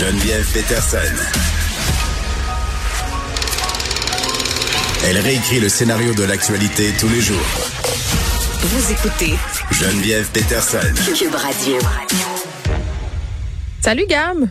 Geneviève 0.00 0.50
Peterson. 0.54 0.96
Elle 5.06 5.18
réécrit 5.18 5.60
le 5.60 5.68
scénario 5.68 6.14
de 6.14 6.22
l'actualité 6.22 6.84
tous 6.98 7.10
les 7.10 7.20
jours. 7.20 7.36
Vous 8.62 8.92
écoutez 8.92 9.34
Geneviève 9.70 10.26
Peterson. 10.32 10.78
Cube 11.14 11.34
Radio. 11.34 11.76
Salut 13.82 14.06
Gab. 14.08 14.48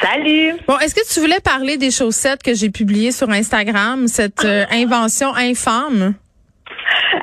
Salut. 0.00 0.52
Bon, 0.68 0.78
est-ce 0.78 0.94
que 0.94 1.12
tu 1.12 1.18
voulais 1.18 1.40
parler 1.40 1.78
des 1.78 1.90
chaussettes 1.90 2.44
que 2.44 2.54
j'ai 2.54 2.70
publiées 2.70 3.10
sur 3.10 3.28
Instagram, 3.28 4.06
cette 4.06 4.44
euh, 4.44 4.66
invention 4.70 5.34
infâme? 5.34 6.14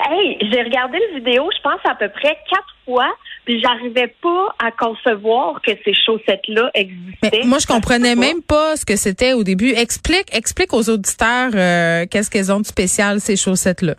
Hey, 0.09 0.38
j'ai 0.41 0.61
regardé 0.61 0.99
la 0.99 1.20
vidéo, 1.20 1.49
je 1.55 1.61
pense 1.61 1.79
à 1.86 1.95
peu 1.95 2.09
près 2.09 2.38
quatre 2.49 2.75
fois, 2.86 3.13
puis 3.45 3.61
j'arrivais 3.61 4.13
pas 4.21 4.55
à 4.63 4.71
concevoir 4.71 5.61
que 5.61 5.71
ces 5.84 5.93
chaussettes-là 5.93 6.71
existaient. 6.73 7.30
Mais 7.31 7.44
moi, 7.45 7.59
je 7.59 7.67
comprenais 7.67 8.16
même 8.16 8.41
pas 8.41 8.76
ce 8.76 8.85
que 8.85 8.95
c'était 8.95 9.34
au 9.34 9.43
début. 9.43 9.71
Explique, 9.71 10.34
explique 10.34 10.73
aux 10.73 10.90
auditeurs 10.90 11.52
euh, 11.54 12.05
qu'est-ce 12.09 12.30
qu'elles 12.30 12.52
ont 12.52 12.62
de 12.62 12.66
spécial 12.66 13.20
ces 13.20 13.35
chaussettes-là. 13.35 13.95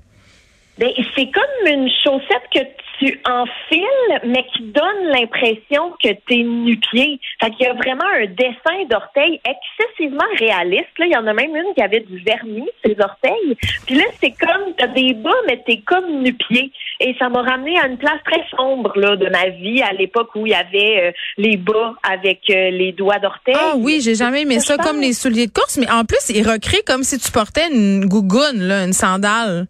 Ben, 0.79 0.91
c'est 1.15 1.31
comme 1.31 1.73
une 1.73 1.89
chaussette 2.03 2.43
que 2.53 2.61
tu 2.99 3.21
enfiles, 3.29 4.21
mais 4.25 4.45
qui 4.55 4.63
donne 4.63 5.07
l'impression 5.13 5.93
que 6.03 6.09
tu 6.27 6.41
es 6.41 6.43
nu-pied. 6.43 7.21
Fait 7.41 7.51
qu'il 7.51 7.67
y 7.67 7.69
a 7.69 7.75
vraiment 7.75 8.07
un 8.17 8.27
dessin 8.27 8.85
d'orteil 8.91 9.41
excessivement 9.45 10.25
réaliste. 10.39 10.91
Là, 10.99 11.07
il 11.07 11.13
y 11.13 11.17
en 11.17 11.27
a 11.27 11.33
même 11.33 11.55
une 11.55 11.75
qui 11.75 11.83
avait 11.83 12.01
du 12.01 12.19
vernis, 12.25 12.69
ses 12.85 12.97
orteils. 13.01 13.57
Puis 13.87 13.97
là, 13.97 14.05
c'est 14.21 14.33
comme, 14.33 14.75
t'as 14.77 14.89
des 14.89 15.15
bas, 15.15 15.31
mais 15.47 15.63
t'es 15.67 15.81
comme 15.85 16.23
nu-pied. 16.23 16.73
Et 17.01 17.15
ça 17.19 17.29
m'a 17.29 17.43
ramené 17.43 17.79
à 17.79 17.87
une 17.87 17.99
place 17.99 18.21
très 18.25 18.45
sombre 18.57 18.93
là, 18.97 19.17
de 19.17 19.29
ma 19.29 19.49
vie, 19.51 19.83
à 19.83 19.93
l'époque 19.93 20.31
où 20.35 20.47
il 20.47 20.53
y 20.53 20.55
avait 20.55 21.09
euh, 21.09 21.13
les 21.37 21.57
bas 21.57 21.95
avec 22.09 22.41
euh, 22.51 22.71
les 22.71 22.93
doigts 22.93 23.19
d'orteil. 23.19 23.57
Ah 23.59 23.75
oui, 23.77 24.01
j'ai 24.03 24.15
jamais 24.15 24.43
aimé 24.43 24.61
ça 24.61 24.77
comme 24.77 25.01
les 25.01 25.13
souliers 25.13 25.47
de 25.47 25.53
course, 25.53 25.79
mais 25.79 25.91
en 25.91 26.05
plus, 26.05 26.31
ils 26.31 26.49
recréent 26.49 26.83
comme 26.87 27.03
si 27.03 27.19
tu 27.19 27.31
portais 27.31 27.69
une 27.73 28.07
gougoune, 28.07 28.61
là, 28.61 28.85
une 28.85 28.93
sandale. 28.93 29.67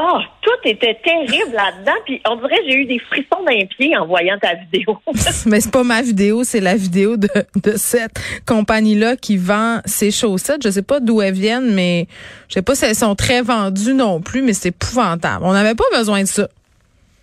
Oh, 0.00 0.18
tout 0.42 0.68
était 0.68 0.98
terrible 1.02 1.52
là-dedans. 1.52 1.98
Puis 2.04 2.20
on 2.28 2.36
dirait 2.36 2.60
j'ai 2.66 2.74
eu 2.74 2.84
des 2.84 2.98
frissons 2.98 3.42
d'un 3.44 3.66
pied 3.66 3.96
en 3.96 4.06
voyant 4.06 4.38
ta 4.38 4.54
vidéo. 4.54 4.98
Mais 5.46 5.60
c'est 5.60 5.72
pas 5.72 5.82
ma 5.82 6.02
vidéo, 6.02 6.44
c'est 6.44 6.60
la 6.60 6.76
vidéo 6.76 7.16
de, 7.16 7.28
de 7.56 7.72
cette 7.76 8.20
compagnie-là 8.46 9.16
qui 9.16 9.36
vend 9.36 9.80
ses 9.84 10.10
chaussettes. 10.10 10.62
Je 10.62 10.70
sais 10.70 10.82
pas 10.82 11.00
d'où 11.00 11.20
elles 11.20 11.34
viennent, 11.34 11.74
mais 11.74 12.06
je 12.48 12.54
sais 12.54 12.62
pas 12.62 12.74
si 12.74 12.84
elles 12.84 12.94
sont 12.94 13.14
très 13.14 13.42
vendues 13.42 13.94
non 13.94 14.20
plus, 14.20 14.42
mais 14.42 14.52
c'est 14.52 14.68
épouvantable. 14.68 15.44
On 15.44 15.52
n'avait 15.52 15.74
pas 15.74 15.84
besoin 15.92 16.22
de 16.22 16.28
ça. 16.28 16.48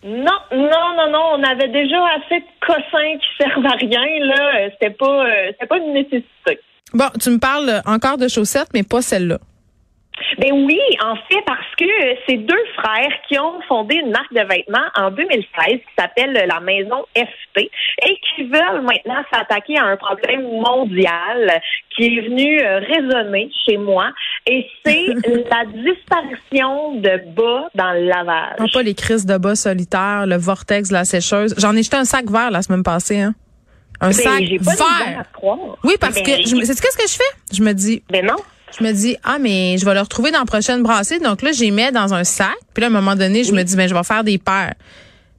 Non, 0.03 0.37
non, 0.51 0.95
non, 0.97 1.11
non. 1.11 1.23
On 1.33 1.43
avait 1.43 1.69
déjà 1.69 1.97
assez 2.17 2.39
de 2.39 2.65
cossins 2.65 3.17
qui 3.17 3.43
servent 3.43 3.65
à 3.65 3.75
rien. 3.75 4.05
Là, 4.19 4.69
c'était 4.71 4.93
pas, 4.93 5.25
euh, 5.25 5.47
c'était 5.51 5.65
pas 5.65 5.77
une 5.77 5.93
nécessité. 5.93 6.59
Bon, 6.93 7.07
tu 7.19 7.29
me 7.31 7.39
parles 7.39 7.81
encore 7.85 8.17
de 8.17 8.27
chaussettes, 8.27 8.69
mais 8.73 8.83
pas 8.83 9.01
celle-là. 9.01 9.39
Ben 10.38 10.52
oui, 10.53 10.80
en 11.03 11.16
fait, 11.16 11.41
parce 11.45 11.67
que 11.77 11.85
c'est 12.27 12.38
deux 12.38 12.63
frères 12.77 13.11
qui 13.27 13.38
ont 13.38 13.59
fondé 13.67 13.95
une 13.95 14.11
marque 14.11 14.33
de 14.33 14.41
vêtements 14.47 14.88
en 14.95 15.11
2016 15.11 15.45
qui 15.67 15.81
s'appelle 15.97 16.31
la 16.47 16.59
Maison 16.61 17.03
FT 17.16 17.57
et 17.59 18.17
qui 18.35 18.44
veulent 18.44 18.81
maintenant 18.81 19.22
s'attaquer 19.31 19.77
à 19.77 19.85
un 19.85 19.97
problème 19.97 20.44
mondial 20.44 21.61
qui 21.95 22.05
est 22.17 22.22
venu 22.22 22.61
euh, 22.61 22.80
résonner 22.80 23.49
chez 23.66 23.77
moi 23.77 24.09
et 24.47 24.66
c'est 24.85 25.05
la 25.52 25.66
disparition 25.66 26.95
de 26.95 27.22
bas 27.35 27.67
dans 27.75 27.91
le 27.94 28.05
lavage. 28.07 28.59
Non, 28.59 28.67
pas 28.73 28.83
les 28.83 28.95
crises 28.95 29.25
de 29.25 29.38
bas 29.38 29.55
solitaires, 29.55 30.25
le 30.27 30.38
vortex 30.38 30.89
de 30.89 30.94
la 30.94 31.05
sécheuse. 31.05 31.53
J'en 31.57 31.75
ai 31.75 31.83
jeté 31.83 31.97
un 31.97 32.05
sac 32.05 32.25
vert 32.29 32.52
la 32.52 32.61
semaine 32.61 32.83
passée, 32.83 33.22
hein. 33.22 33.33
Un 34.02 34.07
Ben, 34.07 34.13
sac 34.13 34.44
pas 34.66 35.05
vert. 35.05 35.23
à. 35.41 35.47
Oui, 35.85 35.94
parce 36.00 36.16
Ben, 36.16 36.23
que 36.23 36.47
je 36.47 36.55
me, 36.55 36.66
c'est 36.66 36.79
qu'est-ce 36.81 36.97
que 36.97 37.07
je 37.07 37.16
fais? 37.16 37.55
Je 37.55 37.63
me 37.63 37.72
dis, 37.73 38.03
Ben 38.09 38.25
non. 38.25 38.35
Je 38.77 38.83
me 38.83 38.91
dis, 38.91 39.17
ah, 39.23 39.37
mais 39.39 39.77
je 39.77 39.85
vais 39.85 39.93
le 39.93 40.01
retrouver 40.01 40.31
dans 40.31 40.39
la 40.39 40.45
prochaine 40.45 40.83
brassée. 40.83 41.19
Donc 41.19 41.41
là, 41.41 41.51
j'y 41.51 41.72
mets 41.72 41.91
dans 41.91 42.13
un 42.13 42.23
sac. 42.23 42.55
Puis 42.73 42.81
là, 42.81 42.88
à 42.88 42.89
un 42.89 42.94
moment 42.94 43.16
donné, 43.16 43.44
je 43.44 43.53
me 43.53 43.63
dis, 43.63 43.75
ben, 43.75 43.88
je 43.88 43.94
vais 43.94 44.03
faire 44.03 44.23
des 44.23 44.38
paires. 44.38 44.73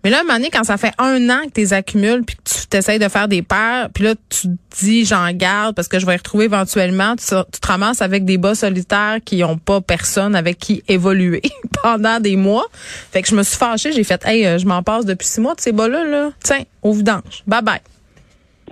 Mais 0.05 0.11
là, 0.11 0.19
à 0.19 0.21
un 0.21 0.22
moment 0.22 0.34
donné, 0.34 0.50
quand 0.53 0.62
ça 0.62 0.77
fait 0.77 0.93
un 0.99 1.28
an 1.31 1.41
que 1.47 1.55
tu 1.55 1.61
les 1.62 1.72
accumules, 1.72 2.22
puis 2.25 2.37
que 2.37 2.43
tu 2.44 2.66
t'essayes 2.69 3.00
de 3.00 3.09
faire 3.09 3.27
des 3.27 3.43
paires, 3.43 3.88
puis 3.93 4.05
là, 4.05 4.15
tu 4.28 4.43
te 4.49 4.84
dis, 4.84 5.05
j'en 5.05 5.33
garde 5.33 5.75
parce 5.75 5.88
que 5.88 5.99
je 5.99 6.06
vais 6.06 6.12
les 6.12 6.19
retrouver 6.19 6.44
éventuellement, 6.44 7.16
tu, 7.16 7.25
tu 7.27 7.61
te 7.61 7.66
ramasses 7.66 8.03
avec 8.03 8.25
des 8.25 8.38
bas 8.38 8.55
solitaires 8.55 9.19
qui 9.25 9.43
ont 9.43 9.59
pas 9.59 9.81
personne 9.81 10.37
avec 10.37 10.59
qui 10.59 10.84
évoluer 10.87 11.43
pendant 11.82 12.21
des 12.21 12.37
mois. 12.37 12.66
Fait 13.11 13.21
que 13.21 13.28
je 13.28 13.34
me 13.34 13.43
suis 13.43 13.56
fâchée, 13.56 13.91
j'ai 13.91 14.05
fait, 14.05 14.25
hey, 14.25 14.47
euh, 14.47 14.59
je 14.59 14.66
m'en 14.66 14.82
passe 14.84 15.06
depuis 15.06 15.27
six 15.27 15.41
mois 15.41 15.56
de 15.56 15.61
ces 15.61 15.72
bas-là, 15.72 16.05
là. 16.05 16.31
Tiens, 16.41 16.62
au 16.82 16.93
vidange. 16.93 17.43
Bye 17.47 17.62
bye. 17.62 17.81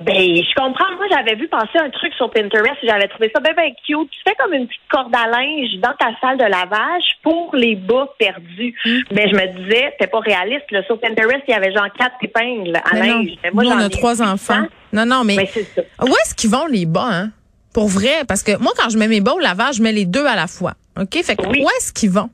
Ben, 0.00 0.15
je 0.16 0.55
comprends. 0.56 0.91
Moi, 0.97 1.06
j'avais 1.10 1.37
vu 1.37 1.47
passer 1.49 1.78
un 1.78 1.88
truc 1.91 2.12
sur 2.15 2.28
Pinterest 2.31 2.77
et 2.82 2.87
j'avais 2.88 3.06
trouvé 3.09 3.31
ça 3.32 3.41
bien, 3.41 3.53
bien 3.55 3.71
cute. 3.87 4.10
Tu 4.10 4.19
fais 4.27 4.34
comme 4.38 4.53
une 4.53 4.66
petite 4.66 4.81
corde 4.91 5.15
à 5.15 5.28
linge 5.28 5.71
dans 5.81 5.93
ta 5.99 6.09
salle 6.21 6.37
de 6.37 6.44
lavage 6.44 7.05
pour 7.22 7.55
les 7.55 7.77
bas 7.77 8.09
perdus. 8.19 8.75
Mais 9.12 9.28
je 9.31 9.34
me 9.37 9.47
disais, 9.56 9.91
c'était 9.93 10.10
pas 10.10 10.19
réaliste. 10.19 10.69
Là. 10.72 10.83
Sur 10.84 10.99
Pinterest, 11.00 11.43
il 11.47 11.53
y 11.53 11.54
avait 11.54 11.72
genre 11.72 11.87
quatre 11.97 12.16
épingles 12.22 12.77
à 12.77 12.94
Mais 12.94 13.06
linge. 13.09 13.28
Mais 13.44 13.50
moi, 13.53 13.62
nous, 13.65 13.71
on 13.71 13.78
a 13.78 13.88
trois 13.88 14.16
800. 14.16 14.33
enfants. 14.33 14.66
Non, 14.93 15.06
non, 15.06 15.22
mais 15.25 15.37
Mais 15.37 15.47
c'est 15.47 15.62
ça. 15.62 15.83
où 16.03 16.09
est-ce 16.09 16.34
qu'ils 16.34 16.50
vont 16.50 16.66
les 16.66 16.87
bas, 16.87 17.09
hein? 17.10 17.31
Pour 17.72 17.87
vrai, 17.88 18.25
parce 18.28 18.43
que 18.43 18.56
moi, 18.59 18.72
quand 18.77 18.91
je 18.91 18.99
mets 18.99 19.09
mes 19.09 19.21
bas 19.21 19.34
au 19.34 19.38
lavage, 19.41 19.77
je 19.77 19.83
mets 19.83 19.93
les 19.93 20.06
deux 20.06 20.27
à 20.27 20.34
la 20.37 20.47
fois. 20.49 20.75
OK? 21.00 21.22
Fait 21.25 21.37
que 21.37 21.47
Oui. 21.47 21.60
où 21.62 21.69
est-ce 21.78 21.93
qu'ils 21.93 22.10
vont? 22.10 22.31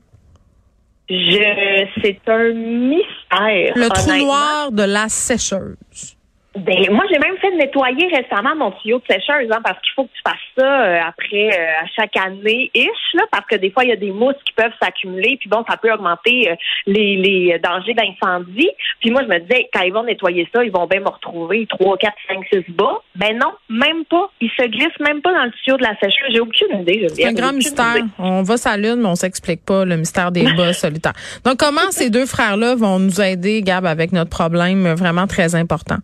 Je, 1.09 1.85
c'est 2.01 2.19
un 2.27 2.53
mystère. 2.53 3.73
Le 3.75 3.89
trou 3.89 4.13
noir 4.17 4.71
de 4.71 4.83
la 4.83 5.09
sécheuse. 5.09 6.10
Ben, 6.53 6.91
moi, 6.91 7.05
j'ai 7.09 7.17
même 7.17 7.37
fait 7.37 7.55
nettoyer 7.55 8.07
récemment 8.13 8.53
mon 8.57 8.71
tuyau 8.71 8.99
de 8.99 9.13
sécheuse, 9.13 9.49
hein, 9.51 9.61
parce 9.63 9.79
qu'il 9.81 9.93
faut 9.95 10.03
que 10.03 10.09
tu 10.09 10.21
fasses 10.21 10.35
ça 10.57 10.81
euh, 10.83 10.99
après 11.07 11.47
euh, 11.47 11.81
à 11.81 11.87
chaque 11.95 12.17
année 12.17 12.69
ish, 12.75 13.13
là, 13.13 13.23
parce 13.31 13.45
que 13.45 13.55
des 13.55 13.71
fois 13.71 13.85
il 13.85 13.89
y 13.89 13.93
a 13.93 13.95
des 13.95 14.11
mousses 14.11 14.35
qui 14.45 14.51
peuvent 14.53 14.73
s'accumuler, 14.81 15.37
puis 15.39 15.47
bon, 15.47 15.63
ça 15.69 15.77
peut 15.77 15.93
augmenter 15.93 16.51
euh, 16.51 16.55
les, 16.87 17.15
les 17.15 17.59
dangers 17.59 17.93
d'incendie. 17.93 18.69
Puis 18.99 19.11
moi, 19.11 19.21
je 19.23 19.29
me 19.29 19.39
disais, 19.39 19.69
quand 19.73 19.83
ils 19.83 19.93
vont 19.93 20.03
nettoyer 20.03 20.45
ça, 20.53 20.61
ils 20.61 20.71
vont 20.71 20.87
bien 20.87 20.99
me 20.99 21.07
retrouver 21.07 21.65
trois, 21.67 21.97
quatre, 21.97 22.17
cinq, 22.27 22.45
six 22.51 22.69
bas. 22.73 23.01
Ben 23.15 23.37
non, 23.37 23.53
même 23.69 24.03
pas. 24.03 24.29
Ils 24.41 24.49
se 24.49 24.67
glissent 24.67 24.99
même 24.99 25.21
pas 25.21 25.33
dans 25.33 25.45
le 25.45 25.51
tuyau 25.63 25.77
de 25.77 25.83
la 25.83 25.95
sécheuse. 26.01 26.33
J'ai 26.33 26.41
aucune 26.41 26.81
idée. 26.81 27.07
C'est 27.13 27.27
un 27.27 27.33
grand 27.33 27.53
mystère. 27.53 27.95
On 28.19 28.43
va 28.43 28.55
lune, 28.75 28.97
mais 28.97 29.07
on 29.07 29.15
s'explique 29.15 29.63
pas 29.65 29.85
le 29.85 29.95
mystère 29.95 30.33
des 30.33 30.43
bas 30.53 30.73
solitaires. 30.73 31.13
Donc, 31.45 31.57
comment 31.57 31.91
ces 31.91 32.09
deux 32.09 32.25
frères-là 32.25 32.75
vont 32.75 32.99
nous 32.99 33.21
aider, 33.21 33.61
Gab, 33.61 33.85
avec 33.85 34.11
notre 34.11 34.29
problème 34.29 34.93
vraiment 34.93 35.27
très 35.27 35.55
important? 35.55 35.97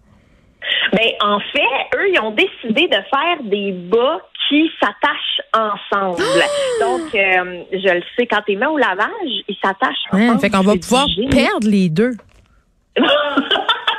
Ben, 0.91 1.09
en 1.21 1.39
fait, 1.39 1.97
eux, 1.97 2.09
ils 2.13 2.19
ont 2.21 2.31
décidé 2.31 2.87
de 2.87 2.95
faire 2.95 3.43
des 3.43 3.71
bas 3.71 4.19
qui 4.49 4.71
s'attachent 4.79 5.41
ensemble. 5.53 6.21
Donc, 6.81 7.13
euh, 7.15 7.63
je 7.71 7.93
le 7.93 8.01
sais, 8.17 8.25
quand 8.27 8.41
tu 8.45 8.51
les 8.51 8.55
mets 8.57 8.65
au 8.65 8.77
lavage, 8.77 9.09
ils 9.47 9.57
s'attachent 9.63 9.95
Hein, 10.11 10.25
ensemble. 10.29 10.39
fait 10.39 10.49
qu'on 10.49 10.61
va 10.61 10.73
pouvoir 10.75 11.05
perdre 11.29 11.67
les 11.67 11.89
deux. 11.89 12.11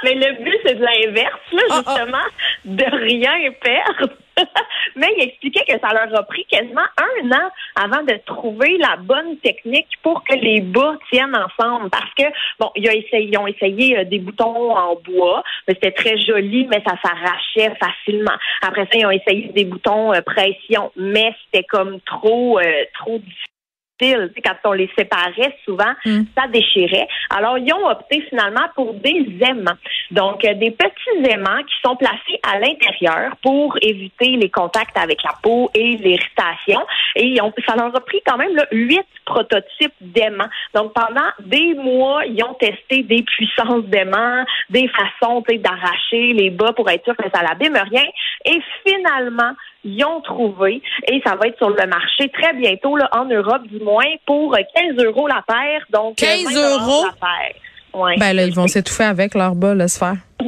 Mais 0.05 0.15
le 0.15 0.43
but, 0.45 0.59
c'est 0.65 0.75
de 0.75 0.85
l'inverse, 0.85 1.41
là, 1.53 1.63
Ah, 1.71 1.83
ah. 1.87 1.95
justement, 1.97 2.25
de 2.65 2.85
rien 3.07 3.53
perdre. 3.61 4.13
Mais 4.97 5.09
il 5.17 5.25
expliquait 5.25 5.65
que 5.69 5.79
ça 5.81 5.93
leur 5.93 6.19
a 6.19 6.23
pris 6.25 6.45
quasiment 6.47 6.87
un 6.97 7.31
an 7.31 7.51
avant 7.77 8.03
de 8.03 8.15
trouver 8.27 8.77
la 8.79 8.97
bonne 8.97 9.37
technique 9.39 9.89
pour 10.03 10.25
que 10.25 10.35
les 10.35 10.61
bas 10.61 10.97
tiennent 11.11 11.37
ensemble. 11.37 11.91
Parce 11.91 12.13
que, 12.17 12.25
bon, 12.59 12.71
ils 12.77 13.39
ont 13.39 13.47
essayé, 13.47 13.99
euh, 13.99 14.05
des 14.05 14.19
boutons 14.19 14.77
en 14.77 14.97
bois, 14.97 15.43
mais 15.67 15.75
c'était 15.75 15.93
très 15.93 16.19
joli, 16.19 16.67
mais 16.67 16.83
ça 16.87 16.95
s'arrachait 17.03 17.75
facilement. 17.77 18.37
Après 18.63 18.87
ça, 18.91 18.99
ils 18.99 19.07
ont 19.07 19.11
essayé 19.11 19.49
des 19.49 19.65
boutons 19.65 20.13
euh, 20.13 20.21
pression, 20.23 20.91
mais 20.97 21.35
c'était 21.45 21.65
comme 21.65 22.01
trop, 22.03 22.59
euh, 22.59 22.85
trop 22.95 23.19
difficile. 23.19 23.58
Quand 24.01 24.57
on 24.65 24.73
les 24.73 24.91
séparait, 24.97 25.57
souvent, 25.65 25.93
Mm. 26.05 26.23
ça 26.37 26.47
déchirait. 26.49 27.09
Alors, 27.31 27.59
ils 27.59 27.73
ont 27.73 27.87
opté 27.87 28.21
finalement 28.29 28.67
pour 28.75 28.95
des 28.95 29.27
aimants. 29.41 29.77
Donc, 30.11 30.45
euh, 30.45 30.55
des 30.55 30.71
petits 30.71 31.31
aimants 31.31 31.63
qui 31.63 31.75
sont 31.85 31.97
placés 31.97 32.39
à 32.43 32.59
l'intérieur 32.59 33.37
pour 33.43 33.77
éviter 33.83 34.31
les 34.37 34.51
contacts 34.51 34.97
avec 34.97 35.23
la 35.23 35.33
peau 35.43 35.71
et 35.75 35.97
l'irritation. 35.97 36.81
Et 37.17 37.27
ils 37.27 37.43
ont, 37.43 37.53
ça 37.67 37.75
leur 37.77 37.95
a 37.95 38.01
pris 38.01 38.21
quand 38.27 38.37
même 38.37 38.57
huit 38.73 39.07
prototypes 39.25 39.95
d'aimants. 40.01 40.49
Donc, 40.75 40.93
pendant 40.95 41.29
des 41.41 41.75
mois, 41.75 42.25
ils 42.27 42.43
ont 42.45 42.55
testé 42.55 43.03
des 43.03 43.23
puissances 43.23 43.85
d'aimants, 43.85 44.45
des 44.71 44.89
façons 44.89 45.43
d'arracher 45.57 46.33
les 46.33 46.51
bas 46.51 46.73
pour 46.73 46.89
être 46.91 47.05
sûr 47.05 47.17
que 47.17 47.29
ça 47.35 47.43
n'abîme 47.43 47.77
rien. 47.91 48.05
Et 48.45 48.61
finalement, 48.87 49.53
ils 49.85 50.05
ont 50.05 50.21
trouvé, 50.21 50.83
et 51.07 51.21
ça 51.25 51.35
va 51.37 51.47
être 51.49 51.57
sur 51.59 51.71
le 51.71 51.87
marché 51.87 52.29
très 52.31 52.53
bientôt, 52.55 52.97
là, 52.97 53.09
en 53.13 53.25
Europe 53.27 53.63
du 53.69 53.79
moins, 53.81 54.05
pour 54.27 54.55
15 54.57 55.05
euros 55.05 55.29
la 55.29 55.43
paire. 55.47 55.83
Donc, 55.91 56.17
15 56.17 56.45
20 56.45 56.53
dollars 56.53 56.89
euros? 56.89 57.05
la 57.07 57.13
paire. 57.13 57.55
Ouais. 57.95 58.15
Ben 58.19 58.33
là, 58.35 58.45
ils 58.45 58.55
vont 58.55 58.67
s'étouffer 58.67 59.05
avec 59.05 59.35
leur 59.35 59.55
bas, 59.55 59.75
laisse 59.75 59.99
faire. 59.99 60.17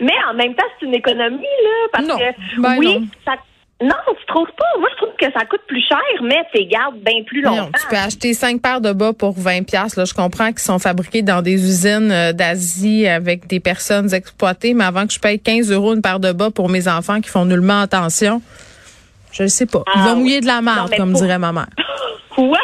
Mais 0.00 0.14
en 0.28 0.34
même 0.34 0.54
temps, 0.54 0.64
c'est 0.78 0.86
une 0.86 0.94
économie, 0.94 1.38
là, 1.62 1.88
parce 1.92 2.06
Non. 2.06 2.16
que 2.18 2.60
Ben 2.60 2.76
oui, 2.78 2.98
non. 3.00 3.06
ça 3.24 3.32
Non, 3.82 3.94
tu 4.18 4.26
trouves 4.26 4.46
pas? 4.56 4.78
Moi, 4.78 4.88
je 4.92 4.96
trouve 5.04 5.16
que 5.18 5.26
ça 5.38 5.44
coûte 5.46 5.60
plus 5.66 5.82
cher, 5.86 5.98
mais 6.22 6.42
tu 6.54 6.64
gardes 6.66 6.96
bien 7.00 7.22
plus 7.26 7.42
longtemps. 7.42 7.64
Non, 7.64 7.70
tu 7.78 7.86
peux 7.88 7.96
acheter 7.96 8.32
cinq 8.32 8.62
paires 8.62 8.80
de 8.80 8.92
bas 8.92 9.12
pour 9.12 9.32
20 9.36 9.64
pièces. 9.66 9.96
Là, 9.96 10.04
je 10.04 10.14
comprends 10.14 10.48
qu'ils 10.50 10.60
sont 10.60 10.78
fabriqués 10.78 11.22
dans 11.22 11.42
des 11.42 11.54
usines 11.54 12.10
euh, 12.12 12.32
d'Asie 12.32 13.06
avec 13.08 13.46
des 13.48 13.58
personnes 13.60 14.14
exploitées, 14.14 14.74
mais 14.74 14.84
avant 14.84 15.06
que 15.06 15.12
je 15.12 15.18
paye 15.18 15.40
15 15.40 15.72
euros 15.72 15.94
une 15.94 16.02
paire 16.02 16.20
de 16.20 16.32
bas 16.32 16.50
pour 16.50 16.68
mes 16.68 16.86
enfants 16.88 17.20
qui 17.20 17.28
font 17.28 17.44
nullement 17.44 17.80
attention, 17.80 18.40
je 19.32 19.42
ne 19.42 19.48
sais 19.48 19.66
pas. 19.66 19.82
Il 19.94 20.00
Ah 20.00 20.04
va 20.06 20.12
oui. 20.14 20.20
mouiller 20.20 20.40
de 20.40 20.46
la 20.46 20.60
Non, 20.60 20.86
mais 20.88 20.96
comme 20.96 21.12
pour- 21.12 21.20
dirait 21.20 21.38
ma 21.38 21.52
mère. 21.52 21.66
Quoi? 22.30 22.58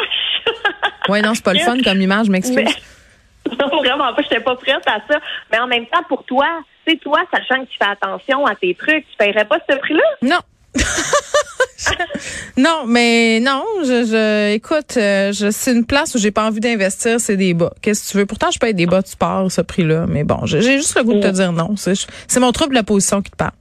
Oui, 1.09 1.21
non, 1.21 1.33
c'est 1.35 1.43
pas 1.43 1.53
le 1.53 1.59
fun 1.59 1.77
comme 1.83 2.01
image, 2.01 2.27
je 2.27 2.31
m'excuse. 2.31 2.55
Mais- 2.55 2.65
Non, 3.59 3.67
vraiment 3.79 4.13
pas, 4.13 4.21
je 4.31 4.39
pas 4.39 4.55
prête 4.55 4.87
à 4.87 4.99
ça. 5.11 5.19
Mais 5.51 5.59
en 5.59 5.67
même 5.67 5.85
temps, 5.87 6.03
pour 6.07 6.23
toi, 6.23 6.45
c'est 6.87 6.95
toi, 7.01 7.19
sachant 7.33 7.63
que 7.65 7.69
tu 7.69 7.77
fais 7.77 7.89
attention 7.89 8.45
à 8.45 8.55
tes 8.55 8.73
trucs, 8.75 9.05
tu 9.09 9.17
paierais 9.17 9.45
pas 9.45 9.57
ce 9.69 9.75
prix-là? 9.77 10.03
Non. 10.21 10.37
non, 12.57 12.83
mais 12.87 13.39
non, 13.39 13.63
je, 13.81 14.05
je 14.05 14.53
écoute, 14.53 14.95
euh, 14.97 15.31
je, 15.33 15.49
c'est 15.51 15.71
une 15.73 15.85
place 15.85 16.13
où 16.15 16.17
j'ai 16.19 16.31
pas 16.31 16.45
envie 16.45 16.59
d'investir, 16.59 17.19
c'est 17.19 17.37
des 17.37 17.53
bas. 17.53 17.71
Qu'est-ce 17.81 18.05
que 18.07 18.11
tu 18.11 18.17
veux? 18.17 18.25
Pourtant, 18.25 18.51
je 18.51 18.59
paye 18.59 18.73
des 18.73 18.85
bas 18.85 19.01
de 19.01 19.07
sport, 19.07 19.51
ce 19.51 19.61
prix-là. 19.61 20.05
Mais 20.07 20.23
bon, 20.23 20.45
j'ai 20.45 20.61
juste 20.61 20.95
le 20.97 21.03
goût 21.03 21.13
de 21.13 21.19
te 21.21 21.27
Mm. 21.27 21.31
dire 21.31 21.51
non. 21.53 21.75
C'est 21.77 21.93
c'est 22.27 22.39
mon 22.39 22.51
trouble 22.51 22.71
de 22.71 22.75
la 22.75 22.83
position 22.83 23.21
qui 23.21 23.31
te 23.31 23.35
parle. 23.37 23.51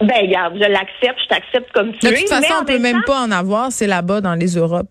Ben, 0.00 0.08
regarde, 0.22 0.54
je 0.54 0.60
l'accepte, 0.60 1.18
je 1.22 1.28
t'accepte 1.28 1.70
comme 1.72 1.92
tu 1.92 1.98
De 2.06 2.08
es. 2.12 2.20
toute 2.20 2.30
mais 2.30 2.40
façon, 2.40 2.54
on 2.62 2.64
peut 2.64 2.72
même 2.78 2.82
même 2.94 3.02
temps- 3.04 3.12
pas 3.12 3.20
en 3.20 3.30
avoir, 3.30 3.70
c'est 3.70 3.86
là-bas 3.86 4.20
dans 4.22 4.34
les 4.34 4.56
Europes. 4.56 4.88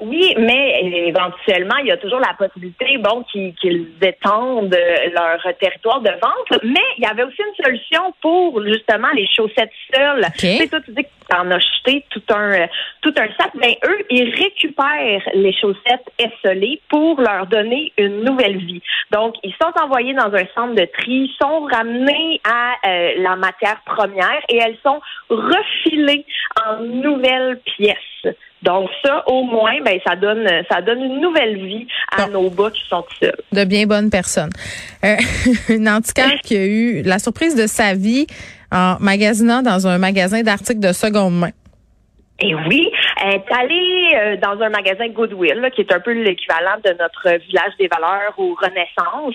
Oui, 0.00 0.34
mais 0.38 0.80
éventuellement, 1.06 1.76
il 1.76 1.86
y 1.86 1.92
a 1.92 1.96
toujours 1.96 2.18
la 2.18 2.34
possibilité, 2.34 2.98
bon, 2.98 3.22
qu'ils 3.30 3.86
étendent 4.02 4.74
euh, 4.74 5.10
leur 5.14 5.56
territoire 5.58 6.00
de 6.00 6.10
vente. 6.10 6.60
Mais 6.64 6.80
il 6.98 7.04
y 7.04 7.06
avait 7.06 7.22
aussi 7.22 7.40
une 7.40 7.64
solution 7.64 8.12
pour 8.20 8.60
justement 8.64 9.10
les 9.14 9.26
chaussettes 9.28 9.70
seules. 9.94 10.26
Tu 10.36 10.46
sais, 10.46 10.66
toi, 10.66 10.80
tu 10.80 10.90
dis 10.90 11.04
que 11.04 11.08
tu 11.30 11.36
en 11.36 11.48
as 11.48 11.60
jeté 11.60 12.04
tout 12.10 12.22
un 12.30 12.52
euh, 12.52 12.66
tout 13.02 13.14
un 13.16 13.28
sac. 13.38 13.52
Ben 13.54 13.72
eux, 13.86 13.98
ils 14.10 14.34
récupèrent 14.34 15.28
les 15.32 15.52
chaussettes 15.52 16.10
esselées 16.18 16.80
pour 16.88 17.20
leur 17.20 17.46
donner 17.46 17.92
une 17.96 18.24
nouvelle 18.24 18.56
vie. 18.56 18.82
Donc, 19.12 19.36
ils 19.44 19.54
sont 19.62 19.72
envoyés 19.80 20.14
dans 20.14 20.34
un 20.34 20.46
centre 20.56 20.74
de 20.74 20.88
tri, 20.98 21.32
sont 21.40 21.66
ramenés 21.70 22.40
à 22.44 22.88
euh, 22.88 23.12
la 23.18 23.36
matière 23.36 23.80
première 23.86 24.40
et 24.48 24.56
elles 24.56 24.78
sont 24.82 25.00
refilées 25.28 26.26
en 26.66 26.80
nouvelles 26.82 27.60
pièces. 27.76 28.34
Donc 28.64 28.88
ça, 29.04 29.22
au 29.26 29.42
moins, 29.44 29.78
ben 29.84 29.98
ça 30.06 30.16
donne 30.16 30.48
ça 30.70 30.80
donne 30.80 31.02
une 31.02 31.20
nouvelle 31.20 31.56
vie 31.58 31.86
à 32.16 32.26
nos 32.28 32.48
bas 32.48 32.70
qui 32.70 32.82
sont 32.88 33.04
seuls. 33.20 33.36
De 33.52 33.64
bien 33.64 33.86
bonnes 33.86 34.08
personnes. 34.08 34.52
Euh, 35.04 35.16
une 35.68 35.86
antiquaire 35.86 36.40
qui 36.42 36.56
a 36.56 36.64
eu 36.64 37.02
la 37.02 37.18
surprise 37.18 37.54
de 37.54 37.66
sa 37.66 37.92
vie 37.92 38.26
en 38.72 38.96
magasinant 39.00 39.60
dans 39.60 39.86
un 39.86 39.98
magasin 39.98 40.42
d'articles 40.42 40.80
de 40.80 40.92
seconde 40.92 41.38
main. 41.38 41.50
Et 42.40 42.54
oui, 42.54 42.90
elle 43.24 43.36
est 43.36 43.52
allée 43.52 44.10
euh, 44.14 44.36
dans 44.36 44.62
un 44.62 44.68
magasin 44.68 45.08
Goodwill, 45.08 45.54
là, 45.54 45.70
qui 45.70 45.80
est 45.80 45.92
un 45.92 46.00
peu 46.00 46.12
l'équivalent 46.12 46.76
de 46.84 46.90
notre 46.98 47.38
village 47.46 47.72
des 47.78 47.88
valeurs 47.88 48.34
ou 48.36 48.54
Renaissance, 48.54 49.34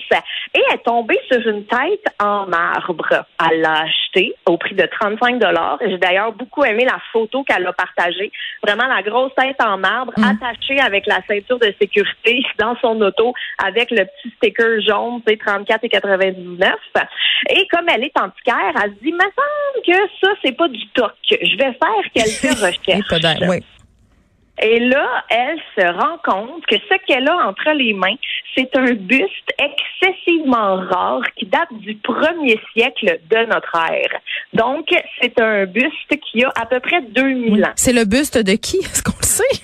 et 0.54 0.60
elle 0.68 0.76
est 0.76 0.84
tombée 0.84 1.18
sur 1.30 1.44
une 1.48 1.64
tête 1.64 2.04
en 2.20 2.46
marbre. 2.46 3.24
Elle 3.50 3.62
l'a 3.62 3.82
achetée 3.82 4.32
au 4.46 4.56
prix 4.58 4.76
de 4.76 4.86
35 4.86 5.40
dollars. 5.40 5.78
J'ai 5.80 5.98
d'ailleurs 5.98 6.32
beaucoup 6.32 6.64
aimé 6.64 6.84
la 6.84 7.00
photo 7.12 7.42
qu'elle 7.42 7.66
a 7.66 7.72
partagée. 7.72 8.30
Vraiment 8.62 8.86
la 8.86 9.02
grosse 9.02 9.34
tête 9.34 9.60
en 9.60 9.76
marbre, 9.76 10.12
attachée 10.18 10.80
avec 10.80 11.06
la 11.06 11.20
ceinture 11.26 11.58
de 11.58 11.74
sécurité 11.80 12.44
dans 12.58 12.76
son 12.80 13.00
auto, 13.00 13.34
avec 13.58 13.90
le 13.90 14.04
petit 14.04 14.32
sticker 14.36 14.80
jaune, 14.82 15.20
sais, 15.26 15.36
34 15.36 15.82
et 15.82 15.88
99. 15.88 16.74
Et 17.48 17.66
comme 17.68 17.88
elle 17.88 18.04
est 18.04 18.20
antiquaire, 18.20 18.72
elle 18.84 18.92
se 18.92 19.02
dit, 19.02 19.12
me 19.12 19.18
semble 19.18 19.84
que 19.84 20.08
ça, 20.20 20.28
c'est 20.44 20.56
pas 20.56 20.68
du 20.68 20.86
toc. 20.90 21.12
Je 21.28 21.56
vais 21.56 21.72
faire 21.72 22.12
quelques 22.14 22.58
recherches. 22.60 23.48
Oui. 23.48 23.64
Et 24.62 24.78
là, 24.80 25.24
elle 25.30 25.58
se 25.76 25.86
rend 25.86 26.18
compte 26.24 26.66
que 26.66 26.76
ce 26.76 26.94
qu'elle 27.06 27.28
a 27.28 27.36
entre 27.48 27.70
les 27.72 27.94
mains, 27.94 28.16
c'est 28.56 28.76
un 28.76 28.92
buste 28.92 29.50
excessivement 29.58 30.76
rare 30.76 31.22
qui 31.36 31.46
date 31.46 31.72
du 31.72 31.94
premier 31.96 32.60
siècle 32.74 33.20
de 33.30 33.46
notre 33.46 33.74
ère. 33.90 34.20
Donc, 34.52 34.88
c'est 35.20 35.40
un 35.40 35.66
buste 35.66 36.14
qui 36.30 36.44
a 36.44 36.52
à 36.60 36.66
peu 36.66 36.80
près 36.80 37.00
2000 37.02 37.52
Oui. 37.52 37.64
ans. 37.64 37.72
C'est 37.76 37.92
le 37.92 38.04
buste 38.04 38.38
de 38.38 38.52
qui? 38.56 38.76
Est-ce 38.80 39.02
qu'on 39.02 39.16
le 39.18 39.26
sait? 39.26 39.62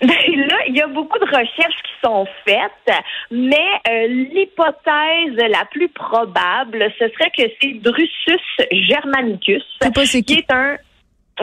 Ben 0.00 0.08
là, 0.08 0.56
il 0.66 0.74
y 0.74 0.80
a 0.80 0.86
beaucoup 0.86 1.18
de 1.18 1.26
recherches 1.26 1.82
qui 1.84 1.92
sont 2.02 2.26
faites, 2.46 2.96
mais 3.30 3.68
euh, 3.90 4.06
l'hypothèse 4.06 5.36
la 5.36 5.66
plus 5.70 5.90
probable, 5.90 6.90
ce 6.98 7.06
serait 7.10 7.30
que 7.36 7.42
c'est 7.60 7.74
Drusus 7.82 8.40
germanicus, 8.88 9.62
qui. 10.26 10.34
est 10.38 10.50
un 10.50 10.76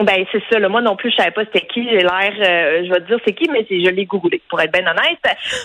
ben 0.04 0.24
c'est 0.32 0.42
ça. 0.50 0.58
Là, 0.58 0.68
moi 0.68 0.80
non 0.80 0.96
plus, 0.96 1.10
je 1.10 1.16
savais 1.16 1.30
pas 1.30 1.42
c'était 1.44 1.66
qui. 1.66 1.84
J'ai 1.88 1.98
l'air, 2.00 2.32
euh, 2.40 2.84
je 2.84 2.90
vais 2.92 3.00
te 3.00 3.06
dire 3.06 3.18
c'est 3.24 3.32
qui, 3.34 3.48
mais 3.50 3.64
c'est- 3.68 3.82
je 3.84 3.90
l'ai 3.90 4.04
googlé 4.06 4.40
pour 4.48 4.60
être 4.60 4.72
bien 4.72 4.82
honnête. 4.86 5.18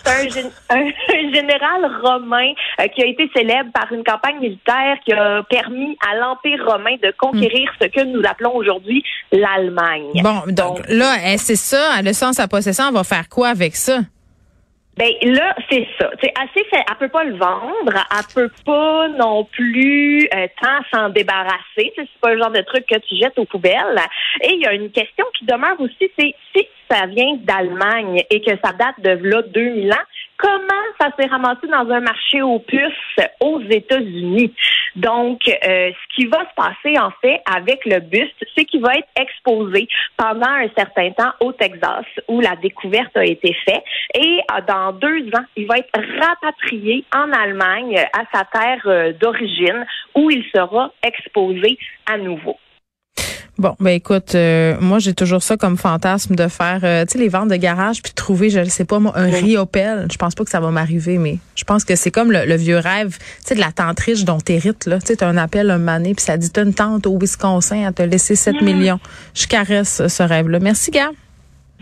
C'est 0.06 0.10
un, 0.72 0.76
un 0.80 1.34
général 1.34 1.86
romain 2.04 2.52
euh, 2.82 2.88
qui 2.88 3.04
a 3.04 3.06
été 3.06 3.30
célèbre 3.36 3.72
par 3.74 3.92
une 3.92 4.04
campagne 4.04 4.40
militaire 4.40 4.98
qui 5.06 5.14
a 5.14 5.44
permis 5.44 5.98
à 6.12 6.16
l'empire 6.18 6.64
romain 6.66 6.96
de 7.02 7.14
conquérir 7.18 7.72
ce 7.82 7.88
que 7.88 8.04
nous 8.06 8.22
appelons 8.28 8.56
aujourd'hui 8.56 9.04
l'Allemagne. 9.32 10.22
Bon, 10.24 10.42
donc 10.48 10.80
là, 10.90 11.16
elle, 11.24 11.40
c'est 11.40 11.56
ça, 11.56 11.94
a 12.04 12.14
ça 12.14 12.30
en 12.30 12.34
sa 12.34 12.48
possession, 12.48 12.86
elle 12.90 12.94
va 12.94 13.04
faire 13.04 13.28
quoi 13.30 13.50
avec 13.50 13.76
ça? 13.76 14.00
Ben 14.96 15.12
là, 15.24 15.56
c'est 15.72 15.88
ça. 16.00 16.12
C'est 16.22 16.32
assez 16.40 16.64
fait. 16.70 16.84
Elle 16.88 16.98
peut 17.00 17.10
pas 17.10 17.24
le 17.24 17.36
vendre. 17.36 17.94
Elle 18.12 18.34
peut 18.34 18.52
pas 18.64 19.08
non 19.10 19.44
plus 19.46 20.28
euh, 20.34 20.48
tant 20.62 20.84
s'en 20.94 21.10
débarrasser. 21.10 21.92
C'est 21.96 22.08
pas 22.22 22.34
le 22.34 22.40
genre 22.40 22.52
de 22.52 22.62
truc 22.62 22.86
que 22.86 23.00
tu 23.00 23.16
jettes 23.16 23.38
aux 23.40 23.46
poubelles. 23.46 24.00
Et 24.42 24.54
il 24.54 24.62
y 24.62 24.68
a 24.68 24.74
une 24.74 24.92
question 24.92 25.26
qui 25.38 25.46
demeure 25.46 25.80
aussi, 25.80 26.12
c'est 26.18 26.36
si 26.56 26.68
ça 26.92 27.08
vient 27.08 27.38
d'Allemagne 27.38 28.24
et 28.30 28.42
que 28.42 28.52
ça 28.64 28.72
date 28.74 29.00
de 29.00 29.28
là 29.28 29.42
2000 29.42 29.92
ans, 29.92 30.06
comment 30.38 30.84
ça 31.00 31.10
s'est 31.18 31.28
ramassé 31.28 31.68
dans 31.68 31.90
un 31.90 32.02
marché 32.02 32.42
aux 32.42 32.60
puces 32.60 33.28
aux 33.40 33.62
États-Unis? 33.62 34.54
Donc, 34.96 35.42
euh, 35.48 35.92
ce 35.92 36.16
qui 36.16 36.26
va 36.28 36.40
se 36.40 36.56
passer 36.56 37.00
en 37.00 37.12
fait 37.22 37.42
avec 37.46 37.86
le 37.86 38.00
buste, 38.00 38.46
c'est 38.56 38.66
qu'il 38.66 38.82
va 38.82 38.94
être 38.96 39.08
exposé 39.20 39.88
pendant 40.18 40.50
un 40.50 40.68
certain 40.78 41.12
temps 41.12 41.32
au 41.40 41.52
Texas 41.52 42.06
où 42.28 42.40
la 42.42 42.56
découverte 42.56 43.16
a 43.18 43.26
été 43.26 43.56
faite. 43.66 43.84
Et 44.14 44.40
euh, 44.52 44.62
dans 44.68 44.94
deux 44.94 45.28
ans, 45.36 45.46
il 45.56 45.68
va 45.68 45.78
être 45.78 46.00
rapatrié 46.20 47.04
en 47.16 47.32
Allemagne 47.32 47.98
euh, 47.98 48.20
à 48.20 48.38
sa 48.38 48.46
terre 48.46 49.14
d'origine 49.20 49.86
où 50.16 50.30
il 50.30 50.44
sera 50.54 50.92
exposé 51.04 51.78
à 52.06 52.18
nouveau. 52.18 52.58
Bon, 53.60 53.76
ben 53.80 53.92
écoute, 53.92 54.34
euh, 54.34 54.76
moi 54.82 54.98
j'ai 54.98 55.14
toujours 55.14 55.44
ça 55.44 55.58
comme 55.58 55.78
fantasme 55.78 56.34
de 56.34 56.48
faire, 56.48 56.80
euh, 56.84 57.06
tu 57.06 57.14
sais, 57.14 57.20
les 57.20 57.30
ventes 57.30 57.50
de 57.50 57.56
garage 57.56 58.02
puis 58.02 58.12
de 58.12 58.16
trouver, 58.16 58.50
je 58.50 58.60
ne 58.60 58.66
sais 58.66 58.84
pas 58.84 58.98
moi, 58.98 59.12
un 59.16 59.30
riopel. 59.30 60.08
Je 60.12 60.18
pense 60.18 60.34
pas 60.34 60.44
que 60.44 60.50
ça 60.50 60.60
va 60.60 60.72
m'arriver, 60.72 61.20
mais 61.20 61.38
je 61.56 61.64
pense 61.64 61.84
que 61.86 61.96
c'est 61.96 62.10
comme 62.10 62.32
le, 62.32 62.46
le 62.46 62.56
vieux 62.56 62.80
rêve, 62.80 63.18
tu 63.20 63.26
sais, 63.46 63.56
de 63.56 63.60
la 63.60 63.72
tante 63.72 64.00
riche 64.00 64.26
dont 64.26 64.40
t'hérites 64.40 64.88
là. 64.88 65.00
Tu 65.00 65.08
sais, 65.08 65.18
t'as 65.18 65.28
un 65.28 65.38
appel 65.38 65.70
un 65.70 65.78
mané 65.78 66.16
puis 66.16 66.26
ça 66.26 66.36
dit 66.38 66.50
t'as 66.50 66.64
une 66.64 66.74
tante 66.74 67.06
au 67.06 67.18
Wisconsin 67.20 67.86
à 67.86 67.92
te 67.92 68.02
laisser 68.02 68.36
7 68.36 68.62
millions. 68.62 69.00
Je 69.36 69.46
caresse 69.46 70.08
ce 70.08 70.24
rêve-là. 70.24 70.60
Merci, 70.60 70.90
gars. 70.90 71.12